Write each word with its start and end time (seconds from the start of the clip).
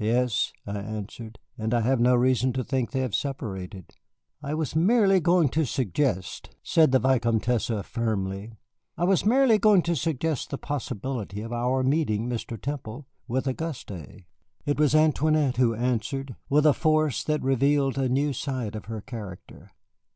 "Yes," 0.00 0.52
I 0.66 0.80
answered, 0.80 1.38
"and 1.56 1.72
I 1.72 1.82
have 1.82 2.00
no 2.00 2.16
reason 2.16 2.52
to 2.54 2.64
think 2.64 2.90
they 2.90 2.98
have 2.98 3.14
separated." 3.14 3.94
"I 4.42 4.52
was 4.54 4.74
merely 4.74 5.20
going 5.20 5.48
to 5.50 5.64
suggest," 5.64 6.50
said 6.64 6.90
the 6.90 6.98
Vicomtesse, 6.98 7.70
firmly, 7.84 8.54
"I 8.96 9.04
was 9.04 9.24
merely 9.24 9.56
going 9.56 9.82
to 9.82 9.94
suggest 9.94 10.50
the 10.50 10.58
possibility 10.58 11.42
of 11.42 11.52
our 11.52 11.84
meeting 11.84 12.28
Mr. 12.28 12.60
Temple 12.60 13.06
with 13.28 13.46
Auguste." 13.46 13.92
It 14.66 14.80
was 14.80 14.96
Antoinette 14.96 15.58
who 15.58 15.76
answered, 15.76 16.34
with 16.48 16.66
a 16.66 16.72
force 16.72 17.22
that 17.22 17.44
revealed 17.44 17.96
a 17.98 18.08
new 18.08 18.32
side 18.32 18.74
of 18.74 18.86
her 18.86 19.00
character. 19.00 19.70